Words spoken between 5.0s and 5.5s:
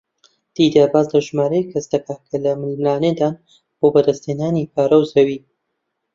زەوی